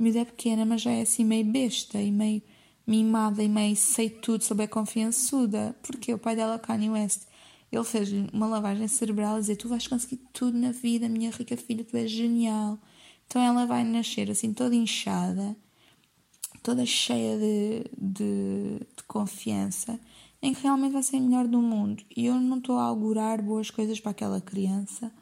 [0.00, 2.42] Miúda é pequena, mas já é assim meio besta e meio
[2.86, 5.76] mimada e meio sei tudo, sobre a confiançuda.
[5.82, 7.24] Porque o pai dela, Kanye West,
[7.70, 11.54] ele fez-lhe uma lavagem cerebral a dizer, tu vais conseguir tudo na vida, minha rica
[11.54, 12.78] filha, tu és genial.
[13.26, 15.54] Então ela vai nascer assim toda inchada,
[16.62, 20.00] toda cheia de, de, de confiança,
[20.40, 22.02] em que realmente vai ser a melhor do mundo.
[22.16, 25.12] E eu não estou a augurar boas coisas para aquela criança,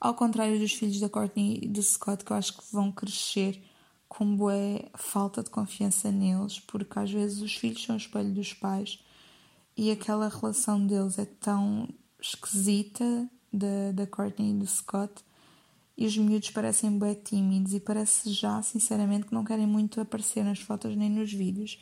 [0.00, 3.62] ao contrário dos filhos da Courtney e do Scott, que eu acho que vão crescer
[4.08, 4.54] com boa
[4.96, 8.98] falta de confiança neles, porque às vezes os filhos são o espelho dos pais
[9.76, 11.88] e aquela relação deles é tão
[12.20, 15.22] esquisita da, da Courtney e do Scott
[15.96, 20.44] e os miúdos parecem bem tímidos e parece já, sinceramente, que não querem muito aparecer
[20.44, 21.76] nas fotos nem nos vídeos.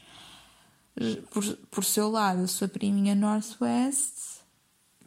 [1.31, 4.41] Por, por seu lado, a sua priminha Northwest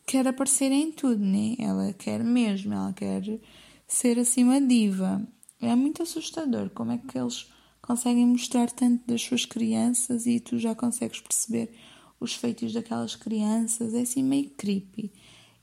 [0.06, 1.56] quer aparecer em tudo, né?
[1.58, 3.40] Ela quer mesmo, ela quer
[3.88, 5.28] ser uma diva.
[5.62, 10.58] É muito assustador como é que eles conseguem mostrar tanto das suas crianças e tu
[10.58, 11.76] já consegues perceber
[12.20, 13.94] os feitos daquelas crianças.
[13.94, 15.12] É assim meio creepy.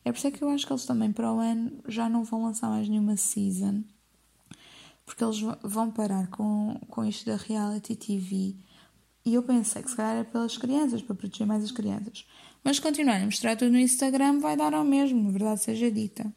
[0.05, 2.45] É por isso que eu acho que eles também para o ano já não vão
[2.45, 3.83] lançar mais nenhuma season.
[5.05, 8.55] Porque eles vão parar com, com isto da reality TV.
[9.25, 12.27] E eu pensei que se calhar era pelas crianças, para proteger mais as crianças.
[12.63, 16.33] Mas continuarem a mostrar tudo no Instagram vai dar ao mesmo, verdade seja dita.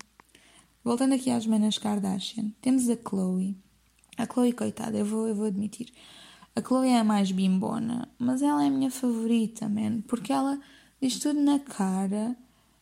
[0.89, 3.56] Voltando aqui às manas Kardashian, temos a Chloe.
[4.17, 5.93] A Chloe, coitada, eu vou, eu vou admitir.
[6.56, 10.60] A Chloe é a mais bimbona, mas ela é a minha favorita, man, porque ela
[10.99, 12.36] diz tudo na cara,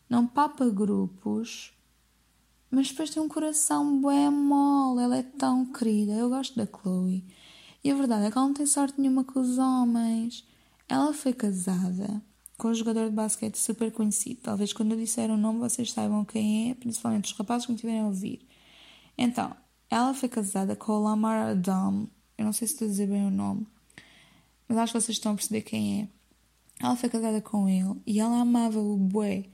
[0.08, 1.74] não papa grupos,
[2.70, 6.12] mas depois tem um coração bué mole, ela é tão querida.
[6.12, 7.26] Eu gosto da Chloe.
[7.84, 10.48] E a verdade é que ela não tem sorte nenhuma com os homens.
[10.88, 12.22] Ela foi casada
[12.58, 14.40] com um jogador de basquete super conhecido.
[14.42, 17.76] Talvez quando eu disser o nome vocês saibam quem é, principalmente os rapazes que me
[17.76, 18.40] estiverem a ouvir.
[19.16, 19.56] Então,
[19.88, 22.08] ela foi casada com o Lamar Odom.
[22.36, 23.66] Eu não sei se estou a dizer bem o nome,
[24.68, 26.08] mas acho que vocês estão a perceber quem é.
[26.84, 29.44] Ela foi casada com ele e ela amava o bué.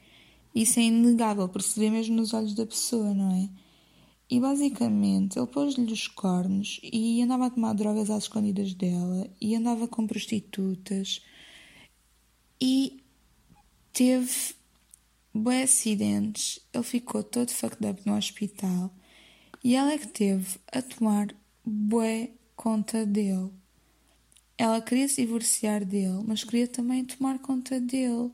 [0.54, 3.48] Isso é inegável, vê mesmo nos olhos da pessoa, não é?
[4.30, 9.54] E basicamente ele pôs-lhe os cornos e andava a tomar drogas às escondidas dela e
[9.54, 11.20] andava com prostitutas
[12.66, 13.04] e
[13.92, 14.54] teve
[15.34, 16.60] bué acidentes.
[16.72, 18.90] Ele ficou todo fucked up no hospital
[19.62, 21.28] e ela é que teve a tomar
[21.62, 23.50] bué conta dele.
[24.56, 28.30] Ela queria se divorciar dele, mas queria também tomar conta dele,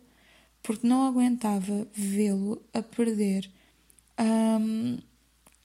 [0.62, 3.51] porque não aguentava vê-lo a perder
[4.21, 4.97] um,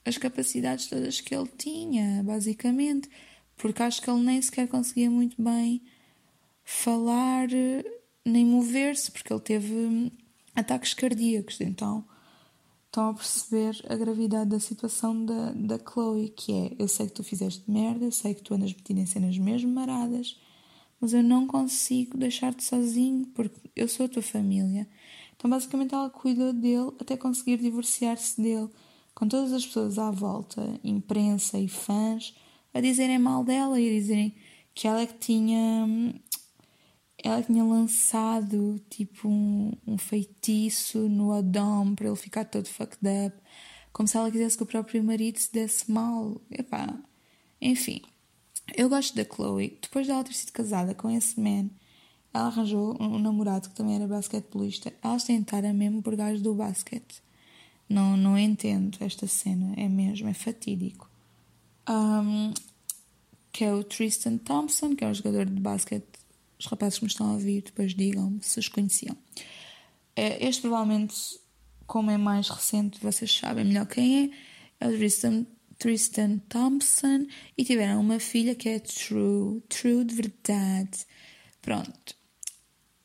[0.03, 3.11] as capacidades todas que ele tinha, basicamente,
[3.57, 5.83] porque acho que ele nem sequer conseguia muito bem
[6.63, 7.47] falar
[8.25, 10.11] nem mover-se, porque ele teve
[10.55, 12.03] ataques cardíacos, então
[12.95, 17.13] estão a perceber a gravidade da situação da, da Chloe, que é eu sei que
[17.13, 20.39] tu fizeste merda, eu sei que tu andas metido em cenas mesmo maradas,
[20.99, 24.87] mas eu não consigo deixar-te sozinho porque eu sou a tua família.
[25.35, 28.69] Então basicamente ela cuidou dele até conseguir divorciar-se dele,
[29.13, 32.33] com todas as pessoas à volta, imprensa e fãs,
[32.73, 34.35] a dizerem mal dela e a dizerem
[34.73, 36.15] que ela é que tinha
[37.25, 43.35] ela tinha lançado tipo um, um feitiço no Adam para ele ficar todo fucked up,
[43.91, 46.39] como se ela quisesse que o próprio marido se desse mal.
[46.51, 46.95] Epá,
[47.59, 48.01] enfim.
[48.75, 49.79] Eu gosto da Chloe.
[49.81, 51.69] Depois dela ter sido casada com esse man,
[52.31, 54.93] ela arranjou um namorado que também era basquetebolista.
[55.01, 57.23] Elas tentaram mesmo por gajos do basquete.
[57.89, 59.73] Não, não entendo esta cena.
[59.77, 61.09] É mesmo, é fatídico.
[61.89, 62.53] Um,
[63.51, 66.24] que é o Tristan Thompson, que é um jogador de basquete
[66.59, 69.17] os rapazes que me estão a ouvir depois digam se os conheciam.
[70.15, 71.15] É, este provavelmente,
[71.85, 74.29] como é mais recente, vocês sabem melhor quem é.
[74.79, 75.45] É o Tristan,
[75.77, 81.05] Tristan Thompson e tiveram uma filha que é True, True de verdade.
[81.61, 82.15] Pronto.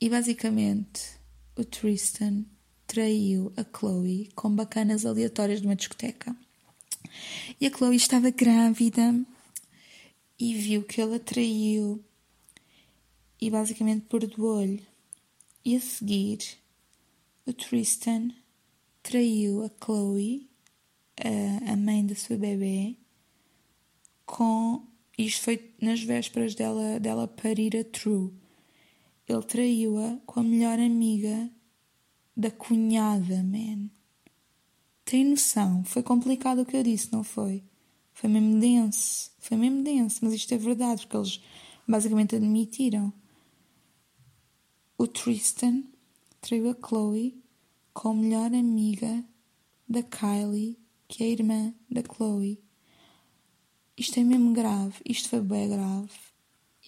[0.00, 1.02] E basicamente
[1.56, 2.44] o Tristan
[2.86, 6.34] traiu a Chloe com bacanas aleatórias de uma discoteca.
[7.60, 9.14] E a Chloe estava grávida
[10.38, 12.04] e viu que ele a traiu
[13.40, 14.85] e basicamente perdoou-lhe.
[15.64, 16.38] E a seguir,
[17.46, 18.31] o Tristan
[19.03, 20.48] traiu a Chloe,
[21.18, 22.96] a, a mãe da sua bebê,
[24.26, 24.87] com.
[25.18, 28.33] Isto foi nas vésperas dela, dela parir a True.
[29.29, 31.50] Ele traiu-a com a melhor amiga
[32.35, 33.90] da cunhada, man.
[35.05, 35.85] Tem noção?
[35.85, 37.62] Foi complicado o que eu disse, não foi?
[38.14, 39.31] Foi mesmo denso.
[39.38, 41.40] Foi mesmo denso, mas isto é verdade, porque eles
[41.87, 43.12] basicamente admitiram.
[45.02, 45.84] O Tristan
[46.42, 47.42] traiu a Chloe
[47.94, 49.24] com a melhor amiga
[49.88, 52.62] da Kylie, que é a irmã da Chloe.
[53.96, 56.12] Isto é mesmo grave, isto foi bem grave.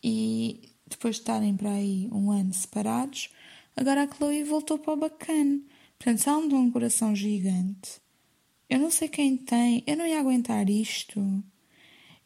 [0.04, 3.30] E depois de estarem para aí um ano separados,
[3.74, 5.62] agora a Chloe voltou para o bacana.
[5.98, 7.98] Portanto, deu um coração gigante,
[8.68, 11.18] eu não sei quem tem, eu não ia aguentar isto.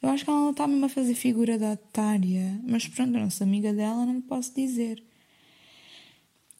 [0.03, 3.21] Eu acho que ela não está mesmo a fazer figura da otária, mas pronto, eu
[3.21, 5.01] não sou amiga dela, não posso dizer.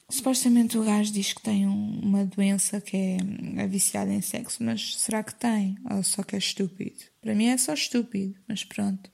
[0.09, 3.17] Supostamente o gajo diz que tem um, uma doença que é,
[3.57, 5.77] é viciada em sexo, mas será que tem?
[5.91, 7.03] Ou só que é estúpido?
[7.21, 9.11] Para mim é só estúpido, mas pronto.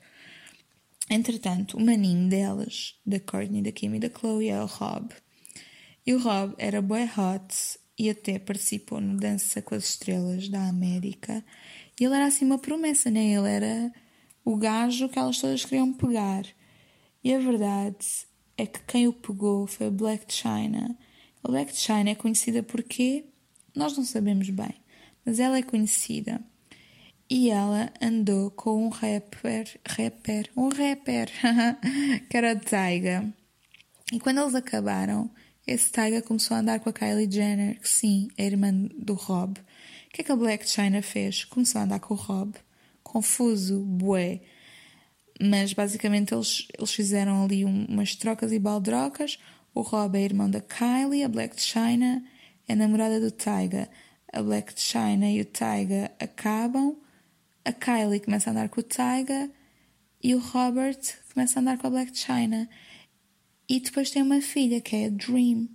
[1.10, 5.12] Entretanto, o maninho delas, da Courtney, da Kim e da Chloe, é o Rob.
[6.06, 10.68] E o Rob era boy hot e até participou no Dança com as Estrelas da
[10.68, 11.44] América
[11.98, 13.32] E ele era assim uma promessa, né?
[13.32, 13.92] Ele era
[14.44, 16.44] o gajo que elas todas queriam pegar.
[17.22, 20.96] E a verdade é que quem o pegou foi a Black China.
[21.42, 23.24] A Black China é conhecida porque
[23.74, 24.74] nós não sabemos bem,
[25.24, 26.40] mas ela é conhecida.
[27.28, 31.30] E ela andou com um rapper, rapper, um rapper,
[32.28, 33.32] que era Taiga.
[34.12, 35.30] E quando eles acabaram,
[35.66, 39.58] esse Taiga começou a andar com a Kylie Jenner, que sim, é irmã do Rob.
[39.58, 39.64] O
[40.12, 41.44] que é que a Black China fez?
[41.44, 42.54] Começou a andar com o Rob.
[43.02, 44.40] Confuso, bué.
[45.40, 49.38] Mas basicamente eles, eles fizeram ali um, umas trocas e baldrocas.
[49.74, 52.22] O Rob é irmão da Kylie, a Black China
[52.66, 53.88] é namorada do Taiga.
[54.32, 56.96] A Black China e o Taiga acabam.
[57.64, 59.50] A Kylie começa a andar com o Taiga
[60.22, 60.98] e o Robert
[61.32, 62.68] começa a andar com a Black China.
[63.68, 65.68] E depois tem uma filha que é a Dream.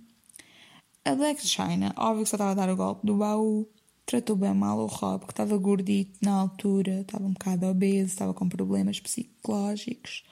[1.04, 3.68] A Black China, óbvio que só estava a dar o golpe do baú,
[4.10, 8.34] tratou bem mal o Rob, que estava gordito na altura, estava um bocado obeso, estava
[8.34, 10.24] com problemas psicológicos.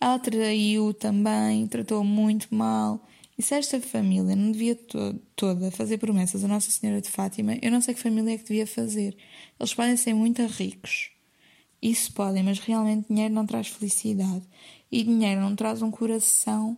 [0.00, 3.06] Ela traiu também, tratou muito mal.
[3.38, 7.56] E se esta família não devia to toda fazer promessas a Nossa Senhora de Fátima,
[7.62, 9.16] eu não sei que família é que devia fazer.
[9.58, 11.12] Eles podem ser muito ricos.
[11.80, 14.42] Isso podem, mas realmente dinheiro não traz felicidade.
[14.90, 16.76] E dinheiro não traz um coração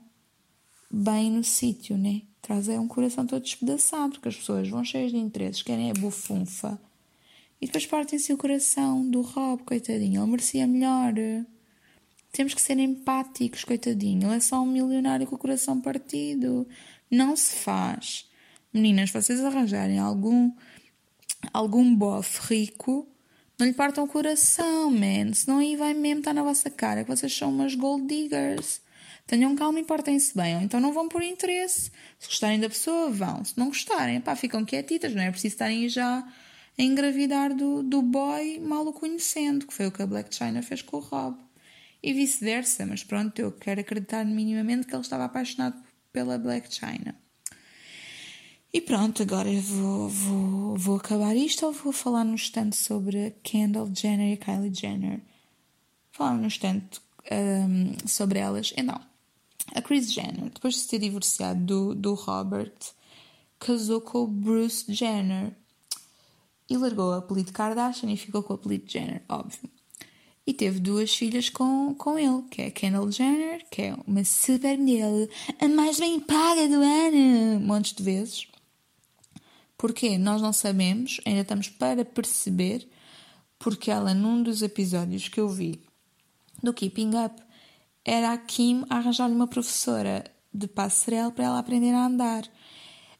[0.90, 2.20] bem no sítio, né?
[2.44, 5.94] Traz é um coração todo despedaçado, porque as pessoas vão cheias de interesses, querem a
[5.94, 6.78] bufunfa.
[7.58, 10.20] E depois partem-se o coração do Rob, coitadinho.
[10.20, 11.14] Ele merecia melhor.
[12.30, 14.28] Temos que ser empáticos, coitadinho.
[14.28, 16.68] Ele é só um milionário com o coração partido.
[17.10, 18.28] Não se faz.
[18.74, 20.52] Meninas, vocês arranjarem algum
[21.50, 23.08] algum bofe rico,
[23.58, 25.32] não lhe partam o coração, man.
[25.32, 28.83] Senão aí vai mesmo estar na vossa cara que vocês são umas gold diggers.
[29.26, 31.90] Tenham calma e portem-se bem, ou então não vão por interesse.
[32.18, 33.44] Se gostarem da pessoa, vão.
[33.44, 36.26] Se não gostarem, pá, ficam quietitas, não é preciso estarem já
[36.78, 40.62] a engravidar do, do boy mal o conhecendo, que foi o que a Black China
[40.62, 41.38] fez com o Rob.
[42.02, 45.82] E vice-versa, mas pronto, eu quero acreditar minimamente que ele estava apaixonado
[46.12, 47.14] pela Black China.
[48.74, 53.88] E pronto, agora vou, vou, vou acabar isto ou vou falar no instante sobre Kendall
[53.94, 55.20] Jenner e Kylie Jenner?
[56.10, 58.74] Falar no instante um, sobre elas.
[58.76, 59.00] Então,
[59.72, 62.74] a Kris Jenner, depois de se ter divorciado do, do Robert,
[63.58, 65.56] casou com o Bruce Jenner
[66.68, 69.70] e largou o apelido Kardashian e ficou com o apelido Jenner, óbvio.
[70.46, 74.22] E teve duas filhas com, com ele, que é a Kendall Jenner, que é uma
[74.24, 78.46] super mulher, a mais bem paga do ano, montes de vezes.
[79.78, 82.86] Porque nós não sabemos, ainda estamos para perceber,
[83.58, 85.80] porque ela, num dos episódios que eu vi
[86.62, 87.43] do Keeping Up,
[88.04, 92.44] era a Kim arranjar-lhe uma professora de passarela para ela aprender a andar.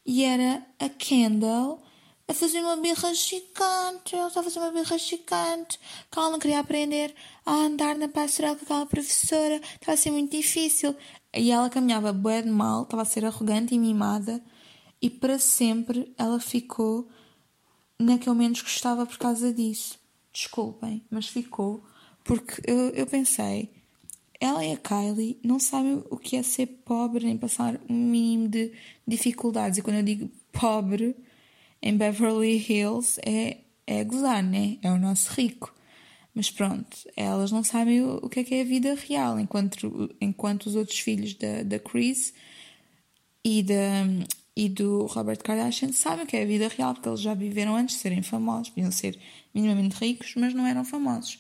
[0.05, 1.83] E era a Kendall
[2.29, 4.14] a fazer uma birra gigante.
[4.14, 5.81] Ela estava a fazer uma birra gigante.
[6.11, 7.14] Que ela não queria aprender
[7.47, 9.57] a andar na passarela com aquela professora.
[9.57, 10.94] Estava a ser muito difícil.
[11.35, 14.42] E ela caminhava bué de mal, estava a ser arrogante e mimada.
[15.01, 17.09] E para sempre ela ficou
[17.99, 19.99] na que eu menos gostava por causa disso.
[20.33, 21.83] Desculpem, mas ficou.
[22.23, 23.73] Porque eu, eu pensei
[24.44, 28.48] ela e a Kylie não sabem o que é ser pobre nem passar um mínimo
[28.48, 28.72] de
[29.07, 29.78] dificuldades.
[29.78, 31.16] E quando eu digo pobre
[31.80, 34.76] em Beverly Hills é, é gozar, né?
[34.83, 35.74] É o nosso rico.
[36.35, 40.14] Mas pronto, elas não sabem o, o que é que é a vida real, enquanto,
[40.20, 42.35] enquanto os outros filhos da, da Chris
[43.42, 44.04] e, da,
[44.54, 47.76] e do Robert Kardashian sabem o que é a vida real, porque eles já viveram
[47.76, 49.18] antes de serem famosos, podiam ser
[49.54, 51.38] minimamente ricos, mas não eram famosos.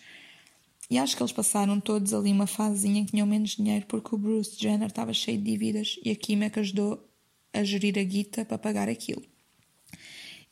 [0.90, 4.14] E acho que eles passaram todos ali uma fasezinha em que tinham menos dinheiro porque
[4.14, 7.08] o Bruce Jenner estava cheio de dívidas e a Kim é que ajudou
[7.52, 9.22] a gerir a guita para pagar aquilo.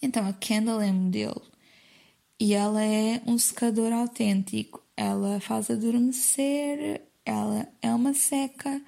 [0.01, 1.43] Então a Kendall é modelo
[2.41, 4.83] e ela é um secador autêntico.
[4.97, 8.83] Ela faz adormecer, ela é uma seca.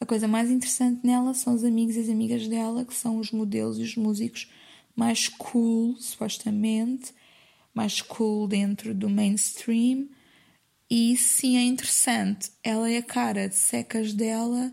[0.00, 3.32] A coisa mais interessante nela são os amigos e as amigas dela, que são os
[3.32, 4.50] modelos e os músicos
[4.94, 7.12] mais cool, supostamente,
[7.74, 10.08] mais cool dentro do mainstream
[10.90, 12.50] e sim é interessante.
[12.62, 14.72] Ela e a cara de secas dela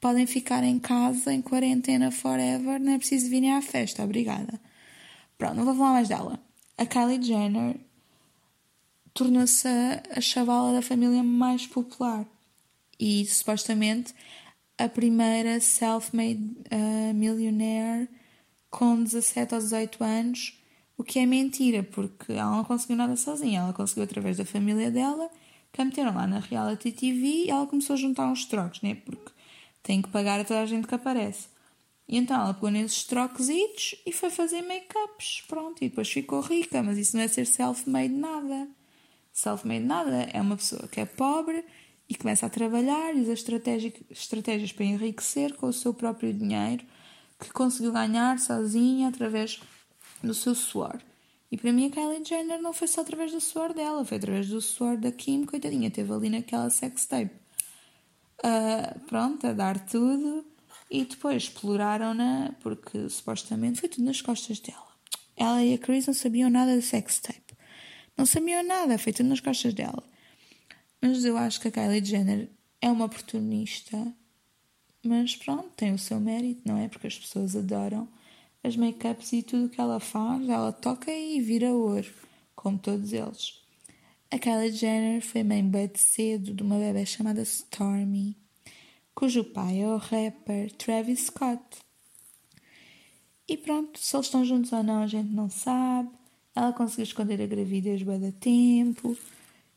[0.00, 4.60] podem ficar em casa em quarentena forever, não é preciso virem à festa, obrigada.
[5.38, 6.38] Pronto, não vou falar mais dela.
[6.78, 7.76] A Kylie Jenner
[9.12, 12.26] tornou-se a, a chavala da família mais popular
[12.98, 14.14] e supostamente
[14.78, 18.08] a primeira self-made uh, millionaire
[18.70, 20.58] com 17 ou 18 anos
[20.96, 23.60] o que é mentira, porque ela não conseguiu nada sozinha.
[23.60, 25.30] Ela conseguiu através da família dela,
[25.72, 28.94] que a meteram lá na reality TV e ela começou a juntar uns trocos, né?
[29.04, 29.32] Porque
[29.82, 31.48] tem que pagar a toda a gente que aparece.
[32.08, 35.42] E então ela pegou nesses troquesitos e foi fazer make-ups.
[35.48, 36.82] Pronto, e depois ficou rica.
[36.82, 38.68] Mas isso não é ser self-made nada.
[39.32, 41.64] Self-made nada é uma pessoa que é pobre
[42.08, 46.84] e começa a trabalhar e usa estratégias para enriquecer com o seu próprio dinheiro
[47.38, 49.60] que conseguiu ganhar sozinha através
[50.22, 51.00] do seu suor.
[51.50, 54.48] E para mim a Kylie Jenner não foi só através do suor dela, foi através
[54.48, 57.34] do suor da Kim, coitadinha, teve ali naquela sextape.
[58.44, 60.44] Uh, pronto, a dar tudo
[60.90, 64.86] e depois exploraram-na porque supostamente foi tudo nas costas dela.
[65.36, 67.56] Ela e a Chris não sabiam nada da sextape.
[68.16, 70.02] Não sabiam nada, foi tudo nas costas dela.
[71.00, 72.50] Mas eu acho que a Kylie Jenner
[72.80, 74.12] é uma oportunista,
[75.04, 76.88] mas pronto, tem o seu mérito, não é?
[76.88, 78.08] Porque as pessoas adoram
[78.62, 82.12] as make-ups e tudo o que ela faz, ela toca e vira ouro,
[82.54, 83.62] como todos eles.
[84.30, 88.36] A Kylie Jenner foi mãe bem cedo de uma bebê chamada Stormy,
[89.14, 91.62] cujo pai é o rapper Travis Scott.
[93.48, 96.10] E pronto, se eles estão juntos ou não, a gente não sabe.
[96.54, 99.16] Ela conseguiu esconder a gravidez bem da tempo.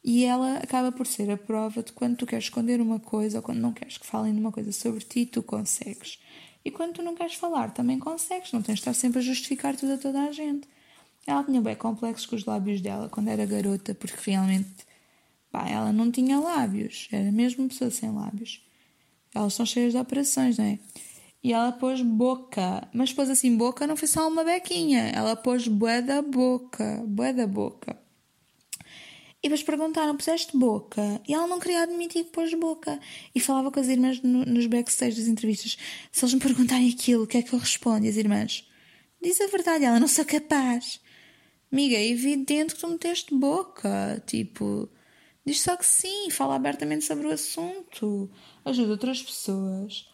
[0.03, 3.43] E ela acaba por ser a prova de quando tu queres esconder uma coisa ou
[3.43, 6.19] quando não queres que falem de uma coisa sobre ti, tu consegues.
[6.63, 9.75] E quando tu não queres falar, também consegues, não tens de estar sempre a justificar
[9.75, 10.67] tudo a toda a gente.
[11.25, 14.87] Ela tinha bem complexos com os lábios dela quando era garota, porque realmente
[15.51, 18.61] pá, ela não tinha lábios, era mesmo pessoa sem lábios.
[19.33, 20.79] Elas são cheias de operações, não é?
[21.43, 25.67] E ela pôs boca, mas pôs assim boca, não foi só uma bequinha, ela pôs
[25.67, 27.97] bué da boca, bué da boca.
[29.41, 31.21] E depois perguntaram: puseste boca?
[31.27, 32.99] E ela não queria admitir que pôs boca.
[33.33, 35.77] E falava com as irmãs no, nos backstage das entrevistas:
[36.11, 38.05] se eles me perguntarem aquilo, o que é que eu respondo?
[38.05, 38.67] E as irmãs:
[39.21, 40.99] diz a verdade, ela não sou capaz.
[41.71, 44.21] Amiga, é evidente que tu meteste boca.
[44.25, 44.89] Tipo,
[45.45, 48.29] diz só que sim, fala abertamente sobre o assunto.
[48.65, 50.09] Ajuda outras pessoas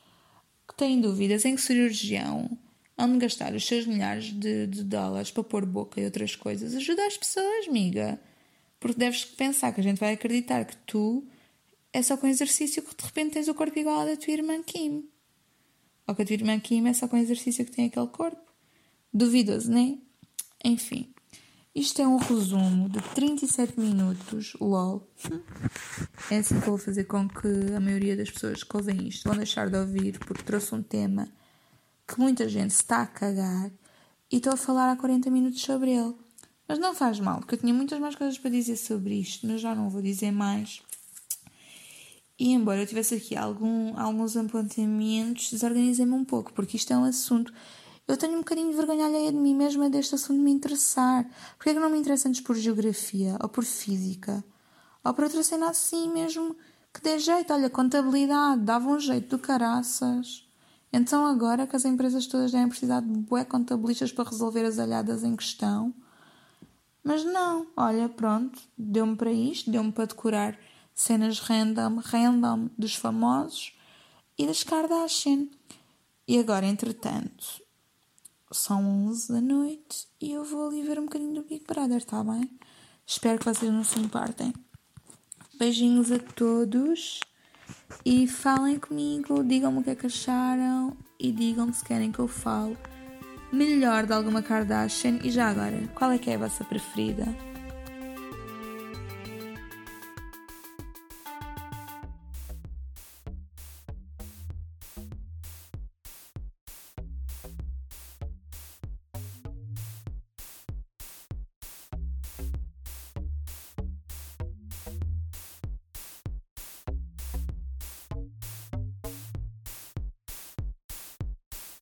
[0.67, 2.57] que têm dúvidas em que cirurgião
[2.97, 6.75] hão de gastar os seus milhares de, de dólares para pôr boca e outras coisas.
[6.75, 8.19] Ajuda as pessoas, amiga.
[8.79, 11.25] Porque deves pensar que a gente vai acreditar que tu
[11.93, 14.61] é só com exercício que de repente tens o corpo igual ao da tua irmã
[14.61, 15.09] Kim.
[16.07, 18.51] Ou que a tua irmã Kim é só com exercício que tem aquele corpo.
[19.13, 20.01] Duvidoso, nem?
[20.63, 20.69] É?
[20.69, 21.13] Enfim.
[21.73, 25.11] Isto é um resumo de 37 minutos, lol.
[26.31, 29.37] É assim que vou fazer com que a maioria das pessoas que ouvem isto vão
[29.37, 31.27] deixar de ouvir, porque trouxe um tema
[32.07, 33.69] que muita gente está a cagar
[34.31, 36.15] e estou a falar há 40 minutos sobre ele.
[36.67, 39.61] Mas não faz mal, porque eu tinha muitas mais coisas para dizer sobre isto, mas
[39.61, 40.81] já não vou dizer mais.
[42.37, 47.05] E embora eu tivesse aqui algum, alguns apontamentos, desorganizei-me um pouco, porque isto é um
[47.05, 47.53] assunto.
[48.07, 51.25] Eu tenho um bocadinho de vergonha alheia de mim mesma deste assunto me interessar.
[51.55, 54.43] Porquê é que não me interessa antes por geografia, ou por física,
[55.03, 56.55] ou por outra cena assim mesmo
[56.93, 57.53] que dê jeito?
[57.53, 60.45] Olha, contabilidade, dava um jeito do caraças.
[60.91, 65.23] Então agora que as empresas todas devem precisar de bué contabilistas para resolver as alhadas
[65.23, 65.93] em questão,
[67.05, 70.57] mas não, olha, pronto, deu-me para isto, deu-me para decorar
[70.91, 73.73] cenas random, random dos famosos
[74.35, 75.47] e das Kardashian.
[76.27, 77.61] E agora, entretanto,
[78.51, 82.23] são 11 da noite e eu vou ali ver um bocadinho do Big Brother, tá
[82.23, 82.49] bem?
[83.05, 84.51] Espero que vocês não se importem.
[85.59, 87.19] Beijinhos a todos
[88.03, 92.27] e falem comigo, digam-me o que é que acharam e digam-me se querem que eu
[92.27, 92.75] fale
[93.51, 95.19] melhor de alguma Kardashian?
[95.23, 97.25] E já agora, qual é que é a vossa preferida?